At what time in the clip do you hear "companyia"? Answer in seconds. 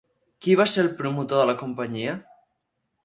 1.63-2.17